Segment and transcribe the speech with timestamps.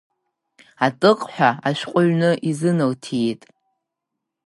[0.85, 3.41] Атыҟҳәа ашәҟәы ҩны изыналҭиит.